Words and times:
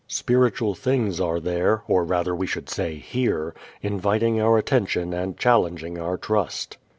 Spiritual 0.07 0.73
things 0.73 1.19
are 1.19 1.39
there 1.39 1.83
(or 1.87 2.03
rather 2.03 2.33
we 2.35 2.47
should 2.47 2.67
say 2.67 2.95
here) 2.95 3.53
inviting 3.83 4.41
our 4.41 4.57
attention 4.57 5.13
and 5.13 5.37
challenging 5.37 5.99
our 5.99 6.17
trust. 6.17 6.79